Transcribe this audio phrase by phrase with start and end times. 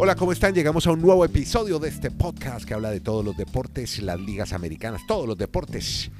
[0.00, 0.54] Hola, ¿cómo están?
[0.54, 4.20] Llegamos a un nuevo episodio de este podcast que habla de todos los deportes, las
[4.20, 6.12] ligas americanas, todos los deportes.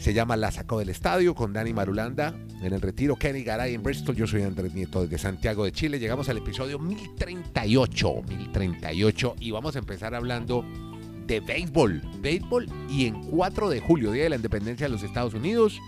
[0.00, 3.82] Se llama La Sacó del Estadio con Dani Marulanda en el retiro, Kenny Garay en
[3.84, 4.16] Bristol.
[4.16, 6.00] Yo soy Andrés Nieto desde Santiago de Chile.
[6.00, 10.64] Llegamos al episodio 1038, 1038 y vamos a empezar hablando
[11.24, 12.02] de béisbol.
[12.20, 15.78] Béisbol y en 4 de julio, Día de la Independencia de los Estados Unidos,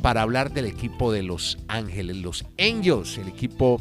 [0.00, 3.80] para hablar del equipo de Los Ángeles, los Angels, el equipo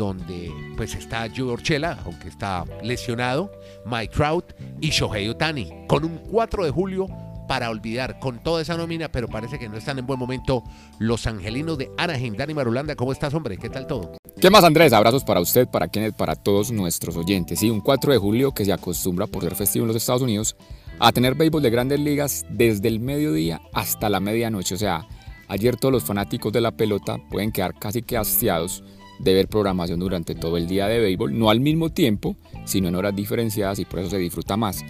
[0.00, 3.52] donde pues está Joe Orchela, aunque está lesionado,
[3.84, 4.46] Mike Trout
[4.80, 7.06] y Shohei Otani, con un 4 de julio
[7.46, 10.64] para olvidar con toda esa nómina, pero parece que no están en buen momento
[10.98, 12.34] los angelinos de Anaheim.
[12.34, 13.58] Dani Marulanda, ¿cómo estás, hombre?
[13.58, 14.12] ¿Qué tal todo?
[14.40, 14.94] ¿Qué más, Andrés?
[14.94, 17.58] Abrazos para usted, para quienes, para todos nuestros oyentes.
[17.58, 20.56] Sí, un 4 de julio que se acostumbra, por ser festivo en los Estados Unidos,
[20.98, 24.76] a tener béisbol de grandes ligas desde el mediodía hasta la medianoche.
[24.76, 25.06] O sea,
[25.48, 28.82] ayer todos los fanáticos de la pelota pueden quedar casi que hastiados
[29.20, 32.94] de ver programación durante todo el día de béisbol, no al mismo tiempo, sino en
[32.94, 34.84] horas diferenciadas y por eso se disfruta más.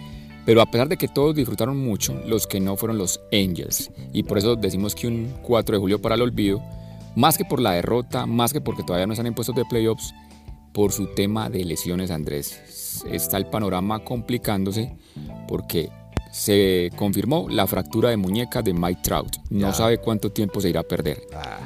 [0.45, 3.91] Pero a pesar de que todos disfrutaron mucho, los que no fueron los Angels.
[4.11, 6.61] Y por eso decimos que un 4 de julio para el olvido,
[7.15, 10.13] más que por la derrota, más que porque todavía no están en puestos de playoffs,
[10.73, 13.03] por su tema de lesiones, Andrés.
[13.11, 14.95] Está el panorama complicándose
[15.47, 15.89] porque
[16.31, 19.35] se confirmó la fractura de muñeca de Mike Trout.
[19.49, 21.21] No sabe cuánto tiempo se irá a perder.
[21.33, 21.59] Ah.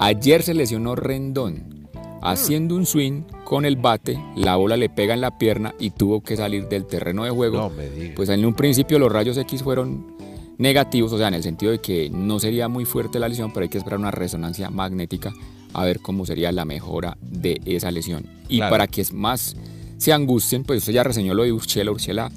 [0.00, 1.77] Ayer se lesionó Rendón,
[2.22, 6.20] Haciendo un swing con el bate, la bola le pega en la pierna y tuvo
[6.20, 7.72] que salir del terreno de juego.
[8.16, 10.16] pues en un principio los rayos X fueron
[10.58, 13.64] negativos, o sea, en el sentido de que no sería muy fuerte la lesión, pero
[13.64, 15.32] hay que esperar una resonancia magnética
[15.72, 18.26] a ver cómo sería la mejora de esa lesión.
[18.48, 19.56] Y para que más
[19.96, 21.90] se angustien, pues usted ya reseñó lo de Urchela.
[21.90, 22.30] Urchela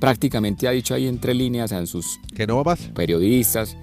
[0.00, 3.76] prácticamente ha dicho ahí entre líneas a sus ¿Que no va periodistas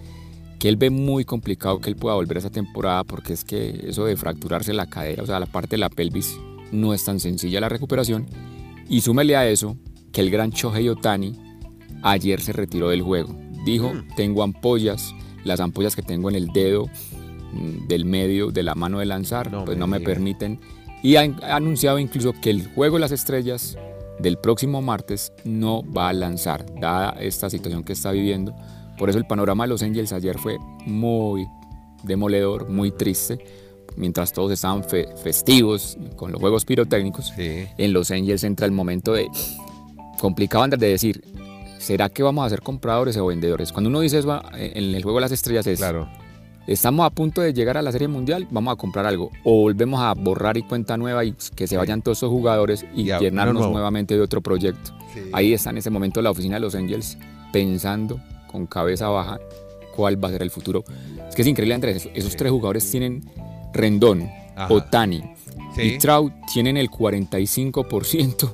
[0.64, 3.84] que él ve muy complicado que él pueda volver a esa temporada porque es que
[3.86, 6.38] eso de fracturarse la cadera, o sea, la parte de la pelvis,
[6.72, 8.28] no es tan sencilla la recuperación.
[8.88, 9.76] Y súmele a eso
[10.14, 11.38] que el gran Shohei Otani
[12.02, 13.36] ayer se retiró del juego.
[13.66, 14.16] Dijo, mm.
[14.16, 15.14] tengo ampollas,
[15.44, 16.86] las ampollas que tengo en el dedo
[17.52, 20.62] mm, del medio de la mano de lanzar, pues no me permiten.
[21.04, 21.24] Y ha
[21.54, 23.78] anunciado incluso que el juego de las estrellas
[24.18, 28.56] del próximo martes no va a lanzar, dada esta situación que está viviendo
[28.98, 31.48] por eso el panorama de los Angels ayer fue muy
[32.04, 33.40] demoledor, muy triste.
[33.96, 39.30] Mientras todos estaban festivos con los juegos pirotécnicos, en los Angels entra el momento de
[40.20, 41.24] complicado de decir,
[41.80, 43.72] ¿será que vamos a ser compradores o vendedores?
[43.72, 46.10] Cuando uno dice eso en el juego de las estrellas es, claro.
[46.66, 49.30] estamos a punto de llegar a la Serie Mundial, vamos a comprar algo.
[49.44, 53.04] O volvemos a borrar y cuenta nueva y que se vayan todos esos jugadores y,
[53.04, 54.92] llenarnos nuevamente de otro proyecto.
[55.34, 57.18] Ahí está en ese momento la oficina de los Angels
[57.52, 58.20] pensando
[58.54, 59.40] con cabeza baja
[59.94, 60.86] cuál va a ser el futuro.
[61.28, 62.08] Es que es increíble, Andrés.
[62.14, 63.24] Esos tres jugadores tienen
[63.74, 64.30] Rendón,
[64.70, 65.24] Otani
[65.78, 68.54] y Trout tienen el 45%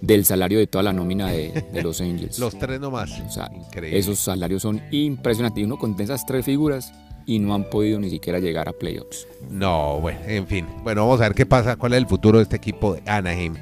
[0.00, 2.38] del salario de toda la nómina de, los Angels.
[2.38, 3.20] los tres nomás.
[3.20, 3.50] O sea,
[3.82, 5.60] esos salarios son impresionantes.
[5.60, 6.92] Y uno con esas tres figuras
[7.26, 9.26] y no han podido ni siquiera llegar a playoffs.
[9.50, 10.66] No, bueno, en fin.
[10.82, 13.54] Bueno, vamos a ver qué pasa, cuál es el futuro de este equipo de Anaheim.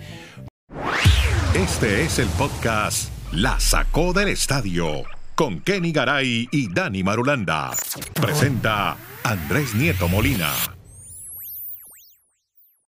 [1.54, 5.04] Este es el podcast La Sacó del Estadio
[5.42, 7.72] con Kenny Garay y Dani Marulanda.
[8.14, 10.53] Presenta Andrés Nieto Molina.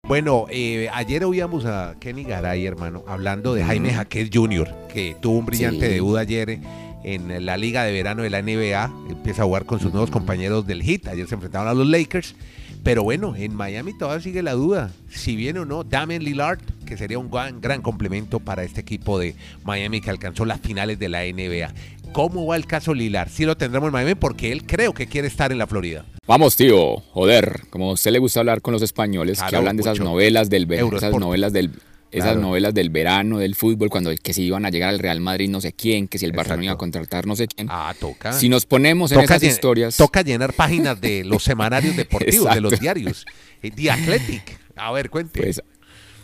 [0.03, 5.39] Bueno, eh, ayer oíamos a Kenny Garay, hermano, hablando de Jaime Jaquez Jr., que tuvo
[5.39, 6.59] un brillante debut ayer
[7.05, 8.93] en la Liga de Verano de la NBA.
[9.11, 11.07] Empieza a jugar con sus nuevos compañeros del Heat.
[11.07, 12.35] Ayer se enfrentaron a los Lakers.
[12.83, 16.97] Pero bueno, en Miami todavía sigue la duda si viene o no Damian Lillard, que
[16.97, 19.35] sería un gran, gran complemento para este equipo de
[19.65, 21.75] Miami que alcanzó las finales de la NBA.
[22.13, 23.29] ¿Cómo va el caso Lilar?
[23.31, 26.05] Sí lo tendremos en Miami porque él creo que quiere estar en la Florida.
[26.27, 29.83] Vamos, tío, joder, como a usted le gusta hablar con los españoles que hablan de
[29.83, 31.71] esas novelas del verano, esas novelas del
[32.11, 35.49] esas novelas del verano, del fútbol, cuando que si iban a llegar al Real Madrid
[35.49, 37.69] no sé quién, que si el Barcelona iba a contratar no sé quién.
[37.71, 38.33] Ah, toca.
[38.33, 39.97] Si nos ponemos en esas historias.
[39.97, 43.25] Toca llenar páginas de los semanarios deportivos, de los diarios.
[43.63, 44.59] Eh, The Athletic.
[44.75, 45.41] A ver, cuente.
[45.41, 45.63] Pues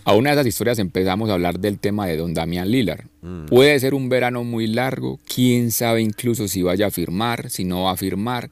[0.06, 3.06] a una de esas historias empezamos a hablar del tema de don Damián Lillard.
[3.23, 3.47] Mm.
[3.47, 7.82] Puede ser un verano muy largo, quién sabe incluso si vaya a firmar, si no
[7.82, 8.49] va a firmar.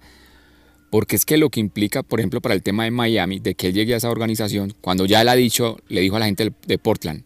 [0.90, 3.68] Porque es que lo que implica, por ejemplo, para el tema de Miami, de que
[3.68, 6.52] él llegue a esa organización, cuando ya él ha dicho, le dijo a la gente
[6.66, 7.22] de Portland,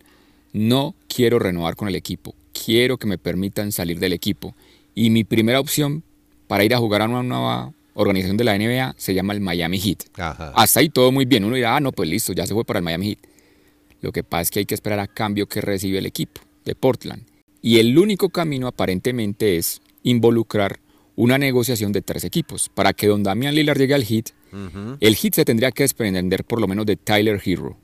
[0.53, 4.55] no quiero renovar con el equipo, quiero que me permitan salir del equipo.
[4.95, 6.03] Y mi primera opción
[6.49, 9.81] para ir a jugar a una nueva organización de la NBA se llama el Miami
[9.81, 10.01] Heat.
[10.55, 11.45] Hasta ahí todo muy bien.
[11.45, 13.38] Uno dirá, ah, no, pues listo, ya se fue para el Miami Heat.
[14.01, 16.75] Lo que pasa es que hay que esperar a cambio que recibe el equipo de
[16.75, 17.25] Portland.
[17.63, 20.79] Y el único camino aparentemente es involucrar
[21.17, 22.69] una negociación de tres equipos.
[22.69, 24.31] Para que don Damian Lillard llegue al hit,
[25.01, 27.77] el hit se tendría que desprender por lo menos de Tyler Hero.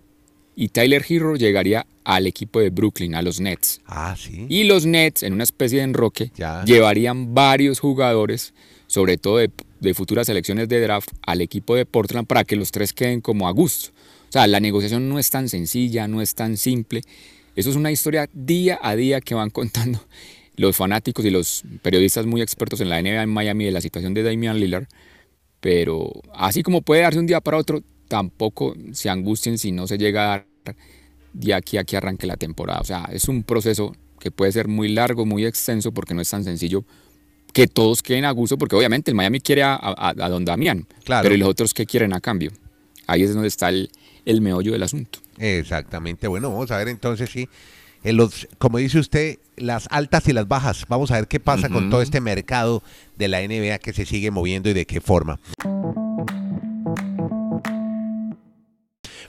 [0.56, 3.80] y Tyler Hero llegaría al equipo de Brooklyn, a los Nets.
[3.86, 4.46] Ah, sí.
[4.48, 6.64] Y los Nets, en una especie de enroque, Ya.
[6.64, 8.54] llevarían varios jugadores,
[8.86, 9.50] sobre todo de,
[9.80, 13.48] de futuras selecciones de draft, al equipo de Portland para que los tres queden como
[13.48, 13.90] a gusto.
[14.34, 17.02] O sea, la negociación no es tan sencilla, no es tan simple.
[17.54, 20.00] Eso es una historia día a día que van contando
[20.56, 24.12] los fanáticos y los periodistas muy expertos en la NBA en Miami de la situación
[24.12, 24.86] de Damian Lillard.
[25.60, 29.98] Pero así como puede darse un día para otro, tampoco se angustien si no se
[29.98, 30.76] llega a dar
[31.32, 32.80] de aquí a que arranque la temporada.
[32.80, 36.28] O sea, es un proceso que puede ser muy largo, muy extenso, porque no es
[36.30, 36.84] tan sencillo
[37.52, 40.88] que todos queden a gusto, porque obviamente el Miami quiere a, a, a don Damián,
[41.04, 41.22] Claro.
[41.22, 42.50] pero ¿y los otros qué quieren a cambio?
[43.06, 43.90] Ahí es donde está el,
[44.24, 45.20] el meollo del asunto.
[45.38, 46.26] Exactamente.
[46.28, 47.48] Bueno, vamos a ver entonces si,
[48.02, 50.86] en los, como dice usted, las altas y las bajas.
[50.88, 52.82] Vamos a ver qué pasa con todo este mercado
[53.16, 55.40] de la NBA que se sigue moviendo y de qué forma.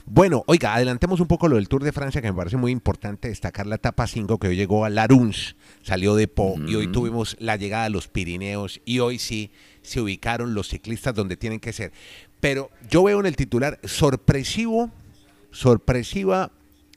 [0.08, 3.28] Bueno, oiga, adelantemos un poco lo del Tour de Francia, que me parece muy importante
[3.28, 7.36] destacar la etapa 5 que hoy llegó a Laruns, salió de Po, y hoy tuvimos
[7.38, 9.50] la llegada a los Pirineos, y hoy sí
[9.82, 11.92] se ubicaron los ciclistas donde tienen que ser.
[12.40, 14.90] Pero yo veo en el titular sorpresivo,
[15.50, 16.50] sorpresiva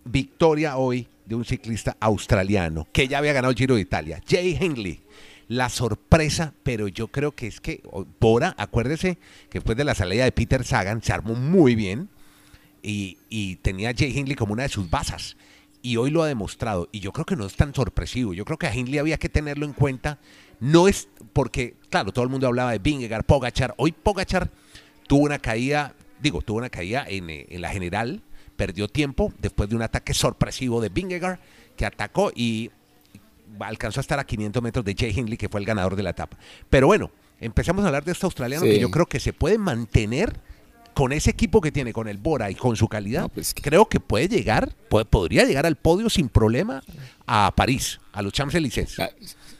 [0.04, 4.58] victoria hoy de un ciclista australiano que ya había ganado el Giro de Italia, Jay
[4.60, 5.02] Hindley.
[5.48, 7.82] La sorpresa, pero yo creo que es que
[8.20, 9.18] Bora, acuérdese
[9.50, 12.08] que después de la salida de Peter Sagan se armó muy bien
[12.84, 15.38] y, y tenía a Jay Hindley como una de sus basas.
[15.82, 16.88] Y hoy lo ha demostrado.
[16.92, 18.34] Y yo creo que no es tan sorpresivo.
[18.36, 20.20] Yo creo que a Hindley había que tenerlo en cuenta.
[20.60, 23.74] No es porque, claro, todo el mundo hablaba de Vingegaard, Pogachar.
[23.78, 24.52] Hoy Pogachar
[25.10, 28.22] tuvo una caída, digo, tuvo una caída en, eh, en la general.
[28.56, 31.40] Perdió tiempo después de un ataque sorpresivo de Vingegaard
[31.76, 32.70] que atacó y
[33.60, 36.12] alcanzó a estar a 500 metros de Jay Hindley, que fue el ganador de la
[36.12, 36.38] etapa.
[36.70, 37.10] Pero bueno,
[37.42, 38.72] empezamos a hablar de este australiano Sí.
[38.74, 40.36] que yo creo que se puede mantener
[40.94, 43.22] con ese equipo que tiene, con el Bora y con su calidad.
[43.24, 46.84] No, pues creo que puede llegar, puede- podría llegar al podio sin problema
[47.26, 48.90] a París, a los Champs-Élysées.
[48.96, 49.10] Sea,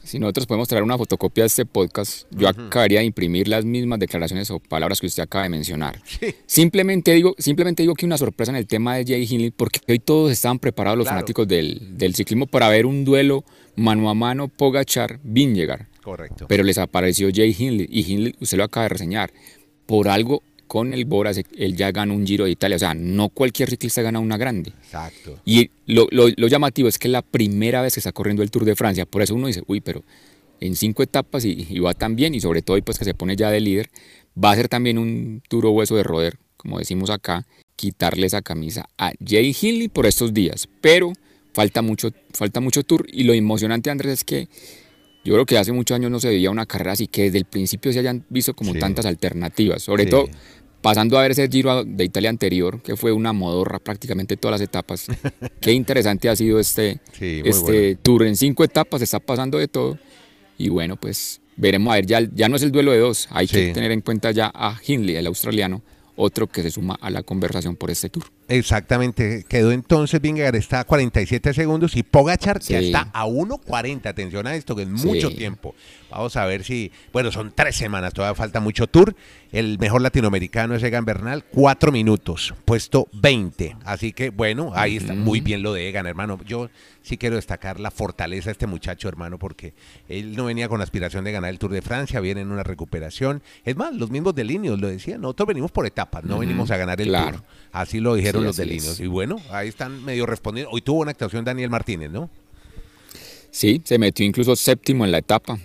[0.04, 4.00] Si nosotros podemos traer una fotocopia de este podcast, yo acabaría de imprimir las mismas
[4.00, 6.02] declaraciones o palabras que usted acaba de mencionar.
[6.20, 6.34] Sí.
[6.48, 10.00] Simplemente digo, simplemente digo que una sorpresa en el tema de Jay Hindley, porque hoy
[10.00, 11.18] todos estaban preparados los Claro.
[11.20, 13.44] fanáticos del, del ciclismo para ver un duelo
[13.76, 16.48] mano a mano Pogachar Vingegaard, Correcto.
[16.48, 19.32] pero les apareció Jay Hindley y Hindley, usted lo acaba de reseñar,
[19.86, 23.28] por algo con el Bora él ya ganó un Giro de Italia, o sea, no
[23.30, 24.72] cualquier ciclista gana una grande.
[24.84, 25.40] Exacto.
[25.44, 28.52] Y lo, lo- lo llamativo es que es la primera vez que está corriendo el
[28.52, 29.06] Tour de Francia.
[29.06, 30.04] Por eso uno dice, uy, pero
[30.62, 33.36] en cinco etapas y, y va tan bien, y sobre todo pues que se pone
[33.36, 33.90] ya de líder,
[34.42, 37.46] va a ser también un duro hueso de roder, como decimos acá,
[37.76, 40.68] quitarle esa camisa a Jay Hindley por estos días.
[40.82, 41.14] Pero
[41.54, 43.08] falta mucho, falta mucho Tour.
[43.12, 44.48] Y lo emocionante, Andrés, es que
[45.24, 47.46] yo creo que hace muchos años no se veía una carrera así, que desde el
[47.46, 48.80] principio se hayan visto como Sí.
[48.80, 49.82] tantas alternativas.
[49.84, 50.10] Sobre Sí.
[50.10, 50.28] todo
[50.82, 54.68] pasando a ver ese Giro de Italia anterior, que fue una modorra prácticamente todas las
[54.68, 55.08] etapas.
[55.62, 58.00] Qué interesante ha sido este, Sí, este bueno.
[58.02, 59.98] tour en cinco etapas, está pasando de todo.
[60.58, 63.48] Y bueno, pues veremos a ver, ya, ya no es el duelo de dos, hay
[63.48, 65.82] que tener en cuenta ya a Hindley, el australiano,
[66.20, 68.26] otro que se suma a la conversación por este tour.
[68.50, 69.46] Exactamente.
[69.48, 72.88] Quedó entonces Vingegaard está a 47 segundos y Pogachar ya Sí.
[72.88, 74.10] está a 1.40.
[74.10, 75.08] Atención a esto, que es Sí.
[75.08, 75.74] mucho tiempo.
[76.12, 79.16] Vamos a ver si, bueno, son tres semanas, todavía falta mucho tour.
[79.52, 83.78] El mejor latinoamericano es Egan Bernal, cuatro minutos, puesto 20.
[83.86, 86.40] Así que, bueno, ahí está muy bien lo de Egan, hermano.
[86.46, 86.70] Yo
[87.04, 89.74] sí quiero destacar la fortaleza de este muchacho, hermano, porque
[90.08, 93.42] él no venía con aspiración de ganar el Tour de Francia, viene en una recuperación.
[93.64, 96.78] Es más, los mismos de Linios lo decían, nosotros venimos por etapas, no venimos a
[96.78, 97.38] ganar el claro.
[97.38, 97.44] Tour.
[97.72, 98.94] Así lo dijeron Sí, los de así Linios.
[98.94, 99.00] es.
[99.00, 100.72] Y bueno, ahí están medio respondiendo.
[100.72, 102.30] Hoy tuvo una actuación Daniel Martínez, ¿no?
[103.52, 105.58] Sí, se metió incluso séptimo en la etapa.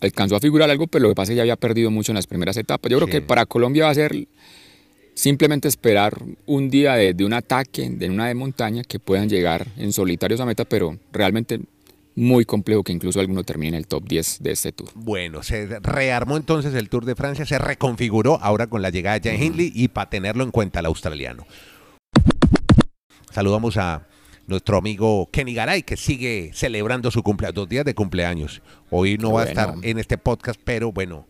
[0.00, 2.16] Alcanzó a figurar algo, pero lo que pasa es que ya había perdido mucho en
[2.16, 2.90] las primeras etapas.
[2.90, 3.12] Yo creo Sí.
[3.12, 4.26] que para Colombia va a ser
[5.14, 9.66] simplemente esperar un día de, de un ataque, de una de montaña, que puedan llegar
[9.76, 11.60] en solitarios a meta, pero realmente
[12.18, 14.90] muy complejo que incluso alguno termine en el top 10 de este tour.
[14.94, 19.30] Bueno, se rearmó entonces el Tour de Francia, se reconfiguró ahora con la llegada de
[19.30, 21.46] Jan Hindley y para tenerlo en cuenta el australiano.
[23.30, 24.08] Saludamos a
[24.46, 28.62] nuestro amigo Kenny Garay, que sigue celebrando su cumpleaños, dos días de cumpleaños.
[28.90, 31.26] Hoy no va a estar en este podcast, pero bueno,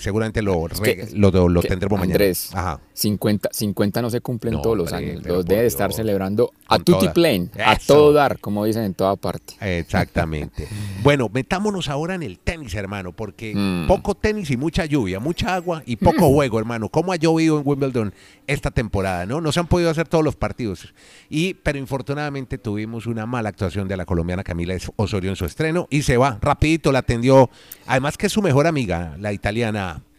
[0.00, 2.14] seguramente lo, que- lo, lo que, tendremos mañana.
[2.14, 2.80] Andrés, Ajá.
[2.94, 5.26] 50, 50 no se cumplen No, todos los hombre, años.
[5.26, 9.54] Los debe estar celebrando a tutti plain, a todo dar, como dicen en toda parte.
[9.60, 10.66] Exactamente.
[11.02, 13.86] bueno, metámonos ahora en el tenis, hermano, porque Mm.
[13.86, 16.88] poco tenis y mucha lluvia, mucha agua y poco juego, hermano.
[16.88, 18.14] ¿Cómo ha llovido en Wimbledon
[18.46, 19.26] esta temporada?
[19.26, 20.94] No, no se han podido hacer todos los partidos.
[21.28, 25.86] Y, pero infortunadamente tuvimos una mala actuación de la colombiana Camila Osorio en su estreno
[25.90, 27.50] y se va rapidito, la atendió.
[27.86, 29.57] Además que es su mejor amiga, la italiana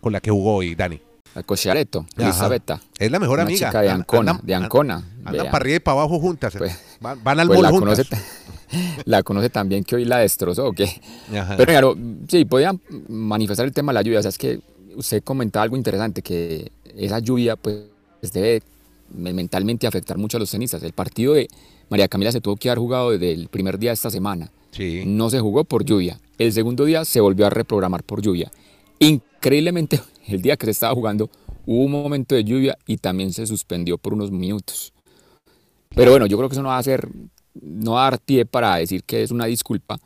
[0.01, 0.99] con la que jugó hoy, Dani.
[1.45, 2.23] Cochareto, Ajá.
[2.29, 2.81] Elizabetta.
[2.97, 3.67] Es la mejor Una amiga.
[3.69, 4.95] chica de An- Ancona, andan- de an- Ancona.
[5.23, 6.53] Andan para arriba y para abajo juntas.
[6.57, 7.97] Pues- van, van al Pues la juntas.
[8.09, 8.23] conoce,
[9.05, 10.89] la conoce también que hoy la destrozó, ¿o qué?
[11.33, 11.55] Ajá.
[11.55, 11.95] Pero claro,
[12.27, 12.73] sí, podía
[13.07, 14.19] manifestar el tema de la lluvia.
[14.19, 14.59] O sea, es que
[14.95, 17.77] usted comentaba algo interesante, que esa lluvia pues
[18.33, 18.61] debe
[19.13, 20.83] me- mentalmente afectar mucho a los tenistas.
[20.83, 21.47] El partido de
[21.89, 24.51] María Camila se tuvo que haber jugado desde el primer día de esta semana.
[24.71, 25.03] Sí.
[25.05, 26.19] No se jugó por lluvia.
[26.37, 28.51] El segundo día se volvió a reprogramar por lluvia.
[28.99, 31.29] Increíblemente, el día que se estaba jugando
[31.65, 34.93] hubo un momento de lluvia y también se suspendió por unos minutos.
[35.95, 37.07] Pero bueno, yo creo que eso no va a ser,
[37.61, 39.99] no va a dar pie para decir que es una disculpa.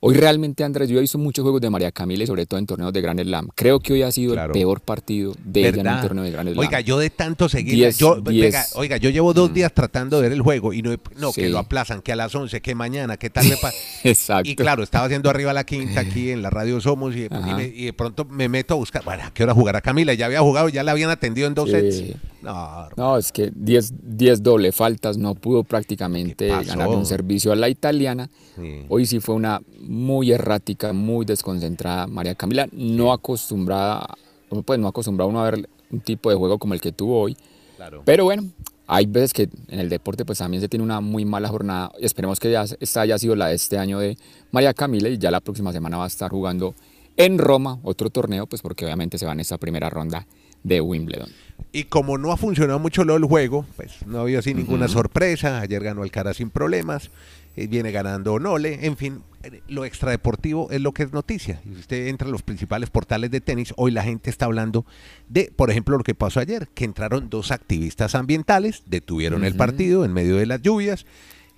[0.00, 2.66] Hoy realmente, Andrés, yo he visto muchos juegos de María Camila y sobre todo en
[2.66, 3.48] torneos de Grand Slam.
[3.56, 4.52] Creo que hoy ha sido Claro.
[4.54, 6.02] el peor partido de ella en un ¿Verdad?
[6.02, 6.58] torneo de Grand Slam.
[6.64, 8.44] Oiga, yo de tanto seguir, Diez- yo, diez.
[8.54, 11.46] venga, oiga, yo llevo dos días tratando de ver el juego y no, no que
[11.46, 11.48] Sí.
[11.48, 13.76] lo aplazan, que a las 11, que mañana, que tal me pasa.
[14.04, 14.48] Exacto.
[14.48, 17.56] Y claro, estaba haciendo arriba la quinta aquí en la radio Somos y, y Ajá.
[17.56, 20.14] me- y de pronto me meto a buscar, bueno, ¿a qué hora jugará Camila?
[20.14, 21.74] Ya había jugado, ya la habían atendido en dos Sí.
[21.74, 22.16] sets.
[22.42, 27.56] No, No, es que 10 10 doble faltas, no pudo prácticamente ganar un servicio a
[27.56, 28.28] la italiana.
[28.56, 28.84] Sí.
[28.88, 34.06] Hoy sí fue una muy errática, muy desconcentrada María Camila, no acostumbrada,
[34.64, 37.36] pues no acostumbrada uno a ver un tipo de juego como el que tuvo hoy.
[37.76, 38.02] claro.
[38.04, 38.44] Pero bueno,
[38.86, 41.92] hay veces que en el deporte pues también se tiene una muy mala jornada.
[42.00, 44.16] y Esperemos que ya esta haya sido la de este año de
[44.50, 46.74] María Camila y ya la próxima semana va a estar jugando
[47.16, 50.26] en Roma otro torneo, pues porque obviamente se va en esta primera ronda
[50.62, 51.30] de Wimbledon.
[51.72, 54.88] Y como no ha funcionado mucho lo del juego, pues no ha habido así ninguna
[54.88, 55.60] sorpresa.
[55.60, 57.10] Ayer ganó Alcaraz sin problemas,
[57.56, 61.60] eh, viene ganando Nole, en fin, eh, lo extradeportivo es lo que es noticia.
[61.78, 64.86] Usted entra a los principales portales de tenis, hoy la gente está hablando
[65.28, 70.04] de, por ejemplo, lo que pasó ayer, que entraron dos activistas ambientales, detuvieron el partido
[70.04, 71.04] en medio de las lluvias,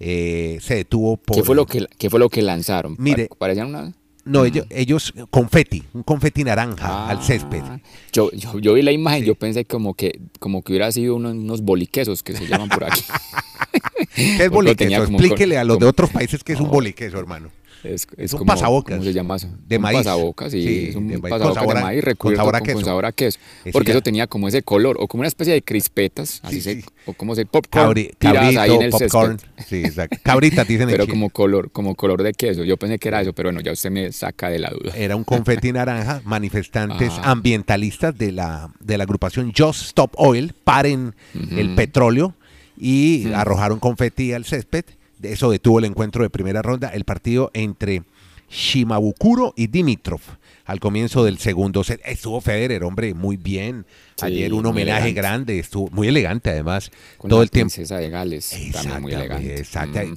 [0.01, 1.37] eh, se detuvo por...
[1.37, 2.97] ¿Qué fue lo que, qué fue lo que lanzaron?
[2.99, 3.93] Mire, Pa- Parecían una...
[4.25, 7.63] No, ellos, ellos, confeti, un confeti naranja al césped.
[7.63, 7.81] Ah,
[8.13, 11.33] Yo, yo, yo vi la imagen, yo pensé como que, como que hubiera sido unos,
[11.33, 13.03] unos boliquesos que se llaman por aquí.
[14.15, 15.05] ¿Qué es boliqueso?
[15.05, 17.51] Explíquele a los de otros países qué es un boliqueso, hermano.
[17.83, 18.97] Es, es un como, pasabocas.
[18.99, 19.49] ¿Cómo se llama eso?
[19.67, 19.99] De un maíz.
[19.99, 22.55] pasabocas, sí, Sí, es un de maíz con pasabocas sabor a- de maíz con sabor
[22.57, 22.77] a con, queso.
[22.77, 23.39] con sabor a queso.
[23.73, 23.93] Porque ya.
[23.95, 27.15] eso tenía como ese color, o como una especie de crispetas, así Sí, se, o
[27.15, 29.39] como se popcorn Cabri- cabrito, ahí en el popcorn.
[29.39, 29.65] césped.
[29.67, 30.19] Sí, exacto.
[30.23, 32.65] Cabritas dicen en Pero como color, como color de queso.
[32.65, 34.93] Yo pensé que era eso, pero bueno, ya usted me saca de la duda.
[34.97, 37.31] Era un confeti naranja, manifestantes Ah.
[37.33, 41.15] ambientalistas de la, de la agrupación Just Stop Oil, paren
[41.57, 42.35] el petróleo
[42.77, 43.35] y Mm.
[43.35, 44.85] arrojaron confeti al césped.
[45.23, 48.03] Eso detuvo el encuentro de primera ronda, el partido entre
[48.49, 50.21] Shimabukuro y Dimitrov.
[50.67, 53.87] Al comienzo del segundo set, estuvo Federer, hombre, muy bien.
[54.17, 57.73] Sí, Ayer un homenaje grande, estuvo muy elegante además, Con todo la el tiempo.
[57.75, 59.59] princesa de Gales, también muy elegante.
[59.59, 59.99] Exacto.
[59.99, 60.17] Mm.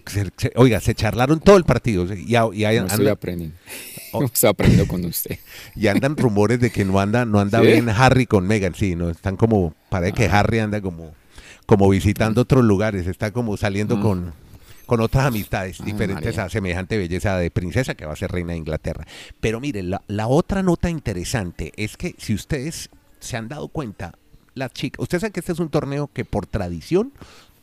[0.55, 3.55] Oiga, se charlaron todo el partido y, y No estoy aprendiendo.
[4.11, 4.23] Oh.
[4.31, 5.39] Estoy aprendiendo con usted.
[5.75, 7.65] y andan rumores de que no anda, no anda ¿Sí?
[7.67, 11.15] bien Harry con Meghan, sí, no están como, parece que Harry anda como,
[11.65, 14.01] como visitando otros lugares, está como saliendo Mm.
[14.01, 14.33] con,
[14.85, 16.43] con otras amistades Ay, diferentes María.
[16.45, 19.05] a semejante belleza de princesa que va a ser reina de Inglaterra.
[19.39, 24.13] Pero mire, la, la otra nota interesante es que si ustedes se han dado cuenta,
[24.55, 27.11] las chicas, ustedes saben que este es un torneo que por tradición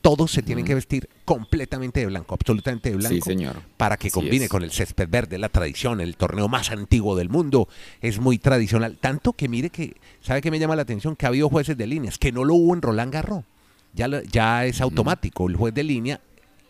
[0.01, 3.61] todos se tienen que vestir completamente de blanco, absolutamente de blanco Sí, señor.
[3.77, 4.51] para que Así combine es.
[4.51, 7.69] con el césped verde, la tradición, el torneo más antiguo del mundo,
[8.01, 8.97] es muy tradicional.
[8.99, 11.17] Tanto que mire que, ¿sabe qué me llama la atención?
[11.17, 13.45] Que ha habido jueces de líneas, que no lo hubo en Roland Garros.
[13.93, 16.21] Ya, ya es automático, el juez de línea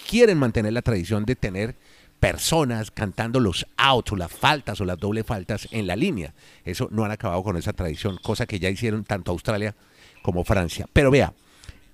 [0.08, 1.76] quieren mantener la tradición de tener
[2.20, 6.34] personas cantando los outs o las faltas o las doble faltas en la línea.
[6.64, 9.74] Eso no han acabado con esa tradición, cosa que ya hicieron tanto Australia
[10.22, 10.86] como Francia.
[10.92, 11.32] Pero vea,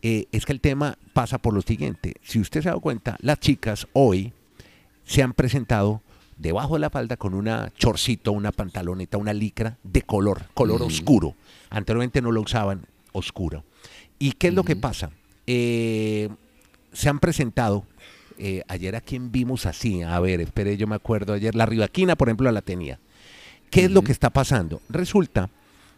[0.02, 2.14] eh, es que el tema pasa por lo siguiente.
[2.22, 4.32] Si usted se ha dado cuenta, las chicas hoy
[5.04, 6.02] se han presentado
[6.36, 11.34] debajo de la falda con una chorcito, una pantaloneta, una licra de color, color oscuro.
[11.70, 13.64] Anteriormente no lo usaban oscuro.
[14.18, 15.10] ¿Y qué es lo que pasa?
[15.46, 16.28] Eh,
[16.96, 17.84] se han presentado,
[18.38, 22.16] eh, ayer a quien vimos así, a ver, espere, yo me acuerdo ayer, la Rivaquina,
[22.16, 22.98] por ejemplo, la tenía.
[23.70, 24.80] ¿Qué es lo que está pasando?
[24.88, 25.50] Resulta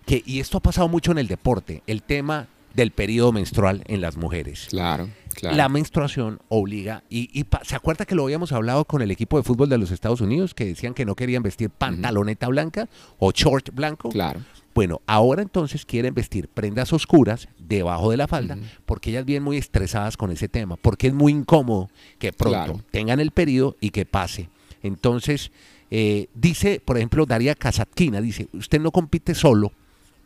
[0.06, 4.00] que, y esto ha pasado mucho en el deporte, el tema del periodo menstrual en
[4.00, 4.66] las mujeres.
[4.70, 5.56] Claro, claro.
[5.56, 9.36] La menstruación obliga, y, y pa- ¿se acuerda que lo habíamos hablado con el equipo
[9.36, 12.88] de fútbol de los Estados Unidos que decían que no querían vestir pantaloneta blanca
[13.18, 14.08] o short blanco?
[14.10, 14.40] Claro.
[14.78, 18.56] Bueno, ahora entonces quieren vestir prendas oscuras debajo de la falda
[18.86, 22.84] porque ellas vienen muy estresadas con ese tema, porque es muy incómodo que pronto Claro.
[22.92, 24.48] tengan el periodo y que pase.
[24.84, 25.50] Entonces,
[25.90, 29.72] eh, dice, por ejemplo, Daria Kazatkina, dice, usted no compite solo,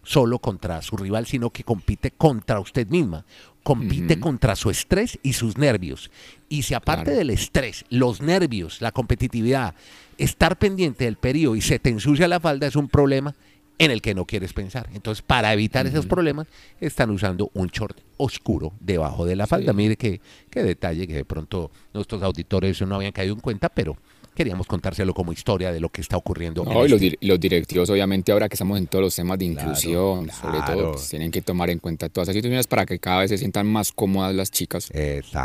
[0.02, 3.24] solo contra su rival, sino que compite contra usted misma,
[3.62, 6.10] compite contra su estrés y sus nervios.
[6.50, 7.16] Y si aparte Claro.
[7.20, 9.74] del estrés, los nervios, la competitividad,
[10.18, 13.34] estar pendiente del periodo y se te ensucia la falda es un problema,
[13.84, 14.88] en el que no quieres pensar.
[14.94, 16.46] Entonces, para evitar esos problemas,
[16.80, 19.72] están usando un short oscuro debajo de la falda.
[19.72, 20.20] Mire qué,
[20.50, 23.96] qué detalle que de pronto nuestros auditores no habían caído en cuenta, pero
[24.36, 26.64] queríamos contárselo como historia de lo que está ocurriendo.
[26.64, 30.30] No, y los, los, directivos, obviamente, ahora que estamos en todos los temas de inclusión,
[30.30, 33.30] sobre todo, pues, tienen que tomar en cuenta todas esas situaciones para que cada vez
[33.30, 34.92] se sientan más cómodas las chicas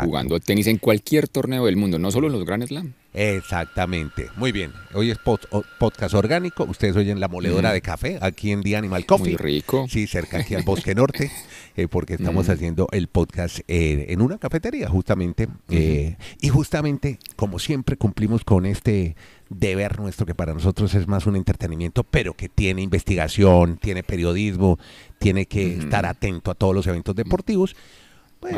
[0.04, 2.94] jugando tenis en cualquier torneo del mundo, no solo en los Grand Slam.
[3.14, 4.28] Exactamente.
[4.36, 4.72] Muy bien.
[4.92, 6.64] Hoy es podcast orgánico.
[6.64, 9.30] Ustedes oyen la moledora de café aquí en The Animal Coffee.
[9.30, 9.86] Muy rico.
[9.88, 11.30] Sí, cerca aquí al Bosque Norte,
[11.76, 15.48] eh, porque estamos haciendo el podcast eh, en una cafetería, justamente.
[15.70, 19.16] Eh, y justamente, como siempre, cumplimos con este
[19.48, 24.78] deber nuestro, que para nosotros es más un entretenimiento, pero que tiene investigación, tiene periodismo,
[25.18, 27.74] tiene que estar atento a todos los eventos deportivos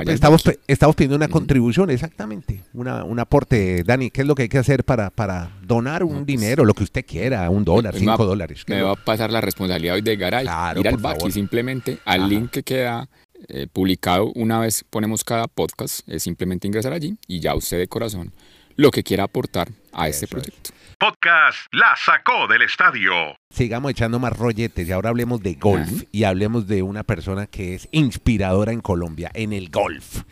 [0.07, 3.83] estamos, estamos pidiendo una contribución, exactamente, una, un aporte.
[3.85, 6.75] Dani, ¿qué es lo que hay que hacer para, para donar un pues, dinero, lo
[6.75, 8.65] que usted quiera, un dólar, cinco dólares?
[8.67, 12.29] Me va a pasar la responsabilidad hoy de Garay, ir al back y simplemente al
[12.29, 13.09] link que queda
[13.49, 17.89] eh, publicado una vez ponemos cada podcast, es simplemente ingresar allí y ya usted de
[17.89, 18.33] corazón
[18.77, 20.71] lo que quiera aportar a este proyecto.
[21.01, 23.13] Podcast La sacó del estadio.
[23.49, 27.75] Sigamos echando más rolletes y ahora hablemos de golf y hablemos de una persona que
[27.75, 30.25] es inspiradora en Colombia, en el golf.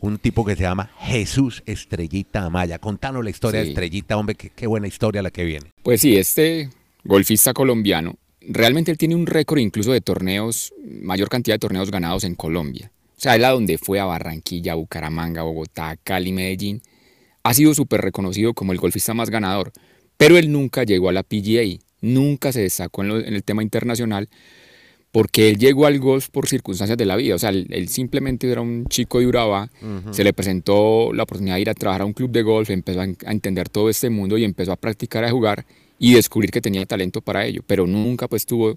[0.00, 2.78] Un tipo que se llama Jesús Estrellita Amaya.
[2.78, 5.72] Contanos la historia de Estrellita, hombre, qué, qué buena historia la que viene.
[5.82, 6.70] Pues sí, este
[7.04, 12.24] golfista colombiano, realmente él tiene un récord incluso de torneos, mayor cantidad de torneos ganados
[12.24, 12.90] en Colombia.
[13.14, 16.80] O sea, él a donde fue a Barranquilla, Bucaramanga, Bogotá, Cali, Medellín,
[17.42, 19.70] ha sido súper reconocido como el golfista más ganador.
[20.16, 24.28] Pero él nunca llegó a la PGA, nunca se destacó en, el tema internacional,
[25.10, 27.34] porque él llegó al golf por circunstancias de la vida.
[27.34, 29.70] O sea, él, simplemente era un chico de Urabá,
[30.10, 33.00] se le presentó la oportunidad de ir a trabajar a un club de golf, empezó
[33.00, 35.64] a, entender todo este mundo y empezó a practicar, a jugar
[35.98, 38.76] y descubrir que tenía talento para ello, pero nunca pues tuvo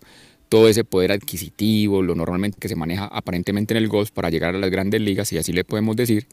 [0.50, 4.56] todo ese poder adquisitivo, lo normalmente que se maneja aparentemente en el golf para llegar
[4.56, 6.28] a las grandes ligas, y así le podemos decir,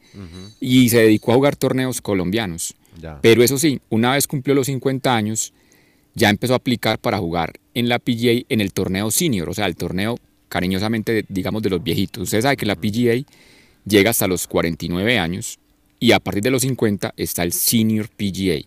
[0.59, 2.75] y se dedicó a jugar torneos colombianos.
[3.21, 5.53] Pero eso sí, una vez cumplió los 50 años,
[6.13, 9.65] ya empezó a aplicar para jugar en la PGA en el torneo senior, o sea,
[9.65, 10.17] el torneo
[10.47, 12.23] cariñosamente, digamos, de los viejitos.
[12.23, 13.25] Usted sabe que la PGA
[13.85, 15.59] llega hasta los 49 años
[15.99, 18.61] y a partir de los 50 está el Senior PGA.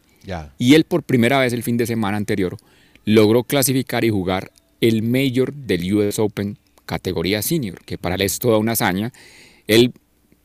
[0.59, 2.57] Y él por primera vez el fin de semana anterior
[3.05, 4.50] logró clasificar y jugar
[4.81, 9.12] el Mayor del US Open categoría Senior, que para él es toda una hazaña.
[9.66, 9.92] Él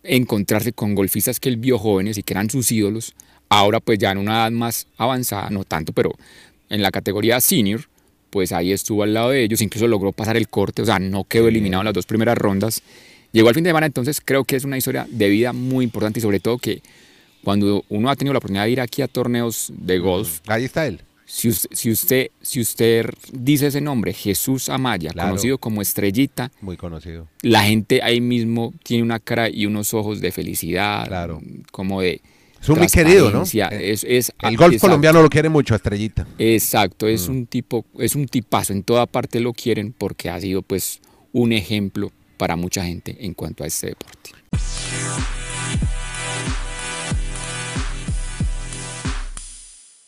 [0.04, 3.16] encontrarse con golfistas que él vio jóvenes y que eran sus ídolos,
[3.56, 6.12] Ahora pues ya en una edad más avanzada, no tanto, pero
[6.70, 7.82] en la categoría senior,
[8.32, 11.24] pues ahí estuvo al lado de ellos, incluso logró pasar el corte, o sea, no
[11.24, 12.82] quedó eliminado en las dos primeras rondas.
[13.32, 16.18] Llegó al fin de semana, entonces creo que es una historia de vida muy importante
[16.18, 16.82] y sobre todo que
[17.44, 20.40] cuando uno ha tenido la oportunidad de ir aquí a torneos de golf.
[20.48, 21.02] Ahí está él.
[21.26, 26.52] Si usted, si usted, si usted dice ese nombre, Jesús Amaya, conocido como Estrellita.
[26.60, 27.28] Muy conocido.
[27.44, 31.06] La gente ahí mismo tiene una cara y unos ojos de felicidad.
[31.08, 31.40] Claro.
[31.72, 32.22] Como de
[32.64, 33.44] es un muy querido, ¿no?
[33.44, 36.26] Es, es, el golf colombiano lo quiere mucho, Estrellita.
[36.38, 37.32] Exacto, es mm.
[37.32, 41.02] un tipo, es un tipazo, en toda parte lo quieren porque ha sido pues
[41.34, 44.32] un ejemplo para mucha gente en cuanto a este deporte.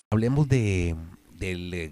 [0.09, 0.95] Hablemos de,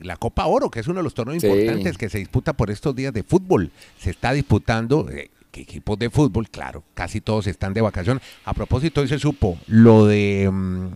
[0.02, 2.96] la Copa Oro, que es uno de los torneos importantes que se disputa por estos
[2.96, 3.70] días de fútbol.
[4.00, 5.10] Se está disputando,
[5.54, 8.24] eh, equipos de fútbol, claro, casi todos están de vacaciones.
[8.46, 10.88] A propósito, hoy se supo lo de mm,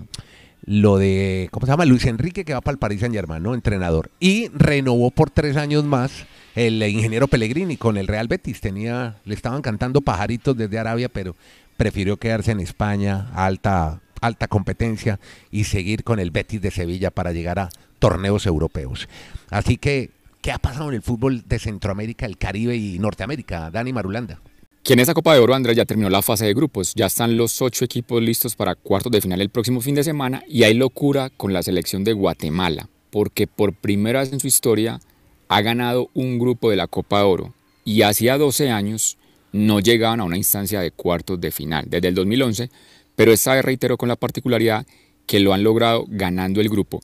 [0.67, 1.85] lo de, ¿cómo se llama?
[1.85, 3.53] Luis Enrique que va para el Paris Saint Germain, ¿no?
[3.53, 4.11] Entrenador.
[4.19, 8.59] Y renovó por tres años más el ingeniero Pellegrini con el Real Betis.
[8.59, 11.37] Tenía, le estaban cantando pajaritos desde Arabia, pero
[11.77, 17.31] prefirió quedarse en España, alta, alta competencia, y seguir con el Betis de Sevilla para
[17.31, 19.07] llegar a torneos europeos.
[19.49, 20.11] Así que
[20.41, 23.69] ¿Qué ha pasado en el fútbol de Centroamérica, el Caribe y Norteamérica?
[23.71, 24.39] Dani Marulanda.
[24.83, 26.93] Que en esa Copa de Oro, Andrés, ya terminó la fase de grupos.
[26.95, 30.43] Ya están los ocho equipos listos para cuartos de final el próximo fin de semana
[30.47, 35.01] y hay locura con la selección de Guatemala, porque por primera vez en su historia
[35.49, 39.17] ha ganado un grupo de la Copa de Oro y hacía 12 años
[39.51, 42.69] no llegaban a una instancia de cuartos de final, desde el 2011,
[43.15, 44.85] pero esta vez reitero con la particularidad
[45.25, 47.01] que lo han logrado ganando el grupo.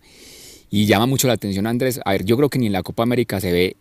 [0.74, 2.00] Y llama mucho la atención, Andrés.
[2.04, 3.76] A ver, yo creo que ni en la Copa América se ve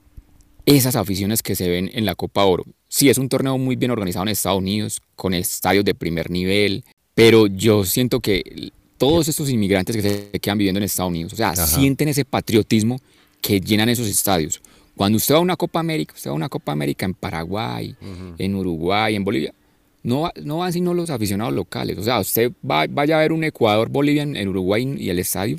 [0.67, 2.67] esas aficiones que se ven en la Copa Oro.
[2.87, 6.85] Sí, es un torneo muy bien organizado en Estados Unidos, con estadios de primer nivel,
[7.15, 11.37] pero yo siento que todos estos inmigrantes que se quedan viviendo en Estados Unidos, o
[11.37, 13.01] sea, sienten ese patriotismo
[13.41, 14.61] que llenan esos estadios.
[14.95, 17.97] Cuando usted va a una Copa América, usted va a una Copa América en Paraguay,
[18.37, 19.55] en Uruguay, en Bolivia,
[20.03, 21.97] no, no van sino los aficionados locales.
[21.97, 25.59] O sea, usted va, vaya a ver un Ecuador-Bolivia en Uruguay y el estadio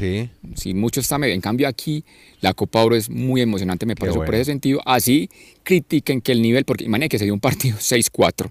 [0.00, 0.28] Sí.
[0.56, 1.34] Si mucho está medio.
[1.34, 2.04] En cambio aquí
[2.40, 4.40] la Copa Oro es muy emocionante, me parece por bueno.
[4.40, 4.80] ese sentido.
[4.84, 5.28] Así
[5.62, 8.50] critiquen que el nivel, porque imagínense que se dio un partido 6-4.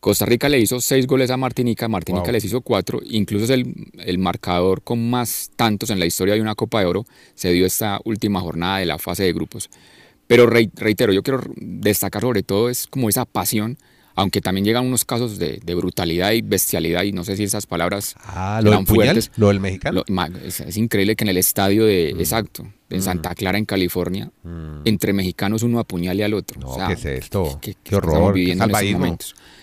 [0.00, 2.32] Costa Rica le hizo 6 goles a Martinica, Martinica Wow.
[2.32, 6.40] les hizo 4, incluso es el, el marcador con más tantos en la historia de
[6.40, 7.04] una Copa de Oro,
[7.34, 9.68] se dio esta última jornada de la fase de grupos.
[10.26, 13.76] Pero rei- reitero, yo quiero destacar sobre todo es como esa pasión,
[14.14, 17.66] aunque también llegan unos casos de, de brutalidad y bestialidad, y no sé si esas
[17.66, 19.30] palabras Ah, lo del eran puñal, fuertes.
[19.36, 20.02] lo del mexicano.
[20.06, 22.20] Lo- es, es increíble que en el estadio de, Mm.
[22.20, 24.30] exacto, en Santa Clara, en California,
[24.84, 26.60] entre mexicanos uno apuñale al otro.
[26.60, 27.58] No, O sea, ¿qué es esto?
[27.60, 28.40] ¿qué- Qué, qué horror, qué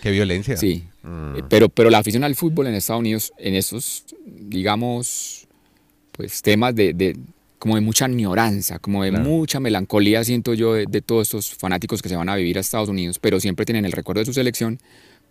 [0.01, 0.55] qué violencia.
[0.57, 1.37] Sí, Mm.
[1.37, 5.47] Eh, pero, pero la afición al fútbol en Estados Unidos, en esos, digamos,
[6.11, 7.17] pues temas de, de-
[7.59, 9.25] como de mucha añoranza, como de Claro.
[9.25, 12.61] mucha melancolía, siento yo, de, de todos estos fanáticos que se van a vivir a
[12.61, 14.79] Estados Unidos, pero siempre tienen el recuerdo de su selección,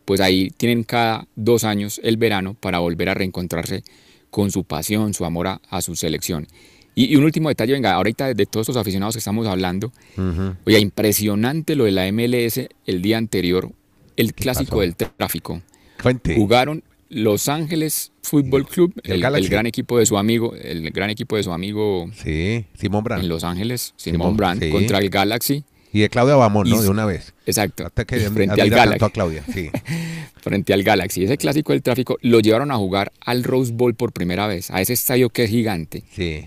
[0.05, 3.83] pues ahí tienen cada dos años el verano para volver a reencontrarse
[4.31, 6.47] con su pasión, su amor a, a su selección.
[6.95, 9.93] Y, y un último detalle, venga, ahorita de, de todos estos aficionados que estamos hablando,
[10.65, 13.71] oye, impresionante lo de la MLS el día anterior,
[14.17, 14.81] el clásico pasó?
[14.81, 15.63] del tráfico.
[16.03, 16.35] Cuente.
[16.35, 19.45] Jugaron Los Ángeles Fútbol Club, el el, Galaxy.
[19.45, 23.23] el gran equipo de su amigo, el gran equipo de su amigo Sí, Simón Brand.
[23.23, 24.71] en Los Ángeles, Simón, Simón Brand, sí.
[24.71, 25.65] contra el Galaxy.
[25.93, 26.83] Y de Claudia Bamón, ¿no?
[26.83, 27.33] De una vez.
[27.47, 27.87] Exacto.
[27.87, 29.05] Hasta que frente al Galaxy.
[29.05, 29.71] a Claudia, sí.
[30.43, 31.25] Frente al Galaxy.
[31.25, 34.81] Ese clásico del tráfico lo llevaron a jugar al Rose Bowl por primera vez, a
[34.81, 36.03] ese estadio que es gigante.
[36.13, 36.45] Sí.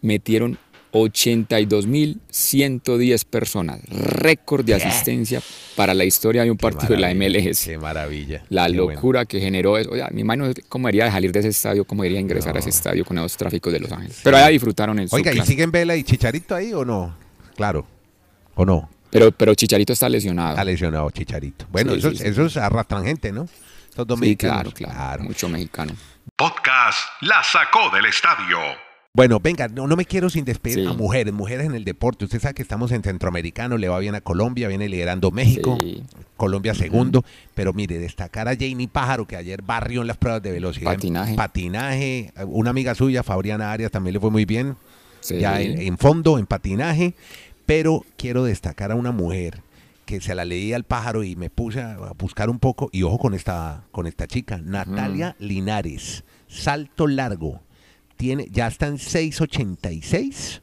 [0.00, 0.58] Metieron
[0.94, 5.42] 82.110 personas, récord de asistencia
[5.76, 7.64] para la historia de un Qué partido de la MLS.
[7.64, 8.42] Qué maravilla.
[8.48, 9.00] La qué bueno.
[9.00, 9.90] locura que generó eso.
[9.90, 11.84] Oye, mi mano, ¿cómo debería de salir de ese estadio?
[11.84, 14.20] ¿Cómo debería ingresar a ese estadio con esos tráficos de Los Ángeles?
[14.22, 17.16] Pero allá disfrutaron su Oiga, ¿y siguen Vela y Chicharito ahí o no?
[17.56, 17.86] Claro.
[18.54, 18.88] ¿O no?
[19.10, 20.58] Pero, pero Chicharito está lesionado.
[20.58, 21.66] Ha lesionado Chicharito.
[21.70, 22.24] Bueno, Sí, esos, sí, sí.
[22.28, 23.44] esos arrastran gente, ¿no?
[23.88, 24.74] Estos sí, dominicanos.
[24.74, 25.92] claro, claro, Mucho mexicano.
[26.36, 28.58] Podcast La Sacó del Estadio.
[29.16, 30.86] Bueno, venga, no, no me quiero sin despedir Sí.
[30.86, 32.24] a mujeres, mujeres en el deporte.
[32.24, 36.02] Usted sabe que estamos en Centroamericano, le va bien a Colombia, viene liderando México, Sí.
[36.36, 37.24] Colombia segundo.
[37.54, 40.94] Pero mire, destacar a Janie Pájaro, que ayer barrió en las pruebas de velocidad.
[40.94, 41.34] en Patinaje.
[41.36, 42.32] Patinaje.
[42.48, 44.74] Una amiga suya, Fabriana Arias, también le fue muy bien.
[45.20, 45.38] Sí.
[45.38, 47.14] ya en, en fondo, en patinaje,
[47.66, 49.60] pero quiero destacar a una mujer
[50.04, 53.04] que se la leí al pájaro y me puse a a buscar un poco, y
[53.04, 57.62] ojo con esta, con esta chica, Natalia Linares, salto largo,
[58.16, 60.62] tiene, ya está en 686,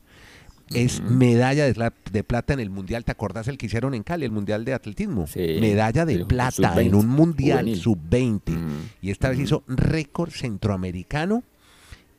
[0.74, 4.04] es medalla de, pla- de plata en el mundial, ¿te acordás el que hicieron en
[4.04, 5.28] Cali, el mundial de atletismo?
[5.28, 7.82] Sí, medalla de plata sub-20, en un mundial juvenil.
[7.82, 8.70] sub-20, Mm.
[9.02, 11.44] y esta vez hizo récord centroamericano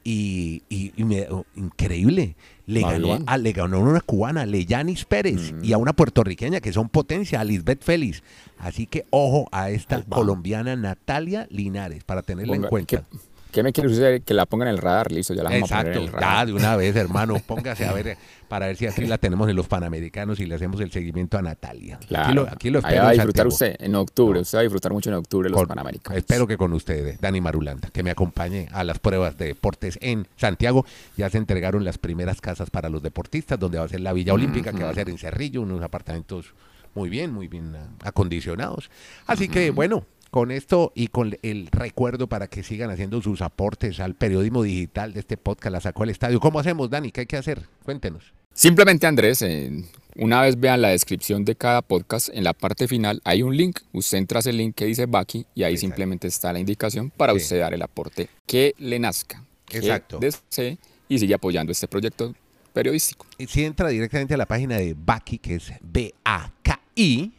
[0.04, 2.34] y, y- y me- oh, increíble.
[2.66, 6.72] Le ganó, a, le ganó a una cubana, Leyanis Pérez, y a una puertorriqueña que
[6.72, 8.22] son potencia, a Lisbeth Félix.
[8.58, 13.04] Así que ojo a esta colombiana Natalia Linares para tenerla en cuenta.
[13.10, 13.16] ¿Qué,
[13.52, 14.22] qué me quiere usted?
[14.22, 16.20] Que la pongan en el radar, listo, ya la vamos a poner Exacto, en el
[16.20, 16.46] ya radar.
[16.48, 18.16] de una vez, hermano, póngase a ver
[18.48, 21.42] para ver si así la tenemos en los Panamericanos y le hacemos el seguimiento a
[21.42, 21.98] Natalia.
[22.06, 22.24] Claro.
[22.26, 23.02] Aquí lo, aquí lo Ahí espero.
[23.04, 24.40] va a disfrutar usted en octubre.
[24.40, 26.18] Usted va a disfrutar mucho en octubre los Con- Panamericanos.
[26.18, 30.26] Espero que con ustedes, Dani Marulanda, que me acompañe a las pruebas de deportes en
[30.36, 30.84] Santiago.
[31.16, 34.34] Ya se entregaron las primeras casas para los deportistas, donde va a ser la Villa
[34.34, 36.52] Olímpica, que va a ser en Cerrillo, unos apartamentos
[36.94, 38.90] muy bien, muy bien acondicionados.
[39.26, 44.00] Así que bueno, con esto y con el recuerdo para que sigan haciendo sus aportes
[44.00, 46.40] al periodismo digital de este podcast, la sacó al estadio.
[46.40, 47.12] ¿Cómo hacemos, Dani?
[47.12, 47.68] ¿Qué hay que hacer?
[47.84, 48.32] Cuéntenos.
[48.54, 49.84] Simplemente, Andrés, eh,
[50.16, 53.80] una vez vean la descripción de cada podcast, en la parte final hay un link.
[53.92, 55.80] Usted entra a ese link que dice Baki y ahí Exacto.
[55.88, 57.38] simplemente está la indicación para Sí.
[57.40, 60.18] usted dar el aporte que le nazca, que Exacto.
[60.18, 60.78] desee
[61.10, 62.34] y sigue apoyando este proyecto
[62.72, 63.26] periodístico.
[63.36, 67.32] Y si entra directamente a la página de Baki, que es B-A-K-I,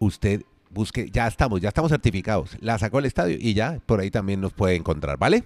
[0.00, 0.42] usted
[0.76, 2.56] busque, ya estamos, ya estamos certificados.
[2.60, 5.44] La sacó el estadio y ya por ahí también nos puede encontrar, ¿vale?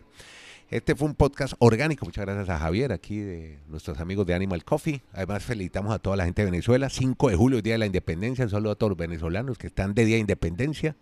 [0.71, 2.05] Este fue un podcast orgánico.
[2.05, 5.03] Muchas gracias a Javier, aquí de nuestros amigos de Animal Coffee.
[5.13, 6.91] Además, felicitamos a toda la gente de Venezuela.
[6.91, 8.45] 5 de julio, Día de la Independencia.
[8.45, 10.97] Un saludo a todos los venezolanos que están de Día de Independencia.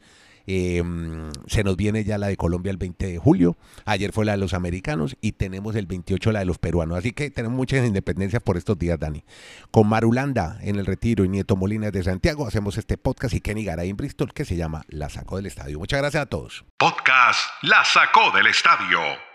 [0.49, 3.57] Mm, se nos viene ya la de Colombia el 20 de julio.
[3.85, 6.99] Ayer fue la de los americanos y tenemos el 28 la de los peruanos.
[6.99, 9.25] Así que tenemos muchas independencias por estos días, Dani.
[9.71, 13.65] Con Marulanda en el retiro y Nieto Molina de Santiago hacemos este podcast y Kenny
[13.65, 15.79] Garay en Bristol que se llama La Sacó del Estadio.
[15.79, 16.65] Muchas gracias a todos.
[16.79, 19.28] Podcast La Sacó del Estadio.